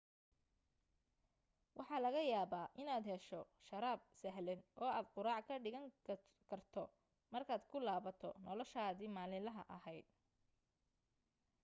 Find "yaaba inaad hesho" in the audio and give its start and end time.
2.31-3.39